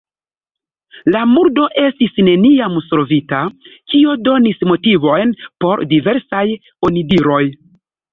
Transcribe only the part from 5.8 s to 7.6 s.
diversaj onidiroj.